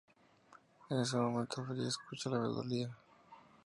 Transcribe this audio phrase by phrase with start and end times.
[0.89, 2.89] En ese momento Fry escucha la melodía.